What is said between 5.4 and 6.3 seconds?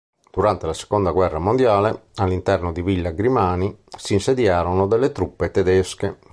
tedesche.